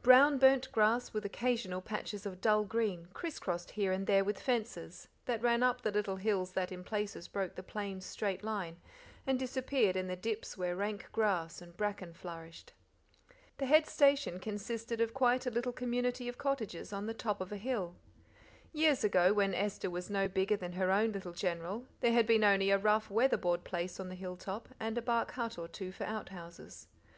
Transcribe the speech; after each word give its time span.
Brown 0.00 0.38
burnt 0.38 0.72
grass 0.72 1.12
with 1.12 1.26
occasional 1.26 1.82
patches 1.82 2.24
of 2.24 2.40
dull 2.40 2.64
green, 2.64 3.08
criss 3.12 3.38
crossed 3.38 3.72
here 3.72 3.92
and 3.92 4.06
there 4.06 4.24
with 4.24 4.40
fences; 4.40 5.08
that 5.26 5.42
ran 5.42 5.62
up 5.62 5.82
the 5.82 5.90
little 5.90 6.16
hills 6.16 6.52
that 6.52 6.72
in 6.72 6.82
places 6.82 7.28
broke 7.28 7.54
the 7.54 7.62
plain's 7.62 8.06
straight 8.06 8.42
line, 8.42 8.80
and 9.26 9.38
disappeared 9.38 9.94
in 9.94 10.06
the 10.06 10.16
dips 10.16 10.56
where 10.56 10.74
rank 10.74 11.06
grass 11.12 11.60
and 11.60 11.76
bracken 11.76 12.14
flourished. 12.14 12.72
The 13.58 13.66
head 13.66 13.86
station 13.86 14.38
consisted 14.40 15.02
of 15.02 15.12
quite 15.12 15.44
a 15.44 15.50
little 15.50 15.72
community 15.74 16.28
of 16.30 16.38
cottages 16.38 16.90
on 16.90 17.04
the 17.04 17.12
top 17.12 17.38
of 17.38 17.52
a 17.52 17.58
hill. 17.58 17.94
Years 18.72 19.04
ago, 19.04 19.34
when 19.34 19.52
Esther 19.52 19.90
was 19.90 20.08
no 20.08 20.28
bigger 20.28 20.56
than 20.56 20.72
her 20.72 20.90
own 20.90 21.12
little 21.12 21.34
General, 21.34 21.84
there 22.00 22.14
had 22.14 22.26
been 22.26 22.42
only 22.42 22.70
a 22.70 22.78
rough, 22.78 23.08
red 23.10 23.16
weather 23.16 23.36
board 23.36 23.64
place 23.64 24.00
on 24.00 24.08
the 24.08 24.14
hill 24.14 24.38
top, 24.38 24.70
and 24.80 24.96
a 24.96 25.02
bark 25.02 25.34
but 25.36 25.58
or 25.58 25.68
two 25.68 25.92
for 25.92 26.04
outhouses. 26.04 26.86